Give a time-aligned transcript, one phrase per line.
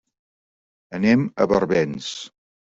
[0.99, 2.11] Anem a Barbens.